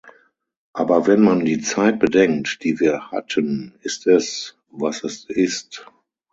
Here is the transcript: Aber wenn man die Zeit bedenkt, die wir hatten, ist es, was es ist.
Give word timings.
Aber 0.73 1.05
wenn 1.05 1.21
man 1.21 1.45
die 1.45 1.61
Zeit 1.61 1.99
bedenkt, 1.99 2.63
die 2.63 2.79
wir 2.79 3.11
hatten, 3.11 3.75
ist 3.83 4.07
es, 4.07 4.57
was 4.71 5.03
es 5.03 5.25
ist. 5.25 5.85